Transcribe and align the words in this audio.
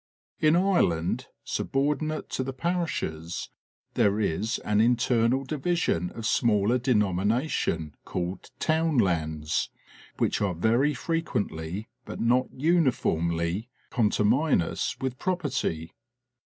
In 0.39 0.55
Ireland, 0.55 1.27
subordinate 1.43 2.27
to 2.31 2.43
the 2.43 2.53
parishes, 2.53 3.51
there 3.93 4.19
is 4.19 4.57
an 4.65 4.81
internal 4.81 5.43
division 5.43 6.09
of 6.15 6.25
smaller 6.25 6.79
denomination 6.79 7.93
called 8.03 8.49
townlands, 8.57 9.69
which 10.17 10.41
are 10.41 10.55
very 10.55 10.95
frequently, 10.95 11.87
but 12.03 12.19
not 12.19 12.47
uniformly, 12.51 13.69
conterminous 13.91 14.97
with 14.99 15.19
property. 15.19 15.91